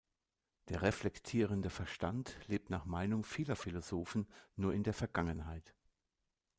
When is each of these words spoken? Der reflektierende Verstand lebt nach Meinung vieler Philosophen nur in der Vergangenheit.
Der 0.69 0.81
reflektierende 0.81 1.69
Verstand 1.69 2.35
lebt 2.47 2.71
nach 2.71 2.85
Meinung 2.85 3.23
vieler 3.23 3.55
Philosophen 3.55 4.27
nur 4.55 4.73
in 4.73 4.81
der 4.81 4.95
Vergangenheit. 4.95 5.75